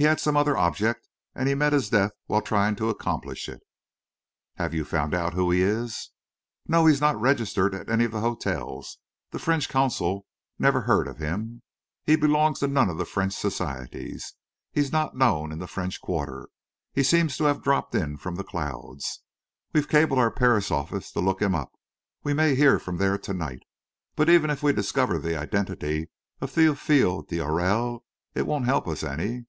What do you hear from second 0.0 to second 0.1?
He